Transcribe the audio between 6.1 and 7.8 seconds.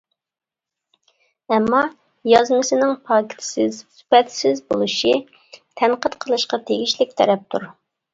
قىلىشقا تېگىشلىك تەرەپتۇر.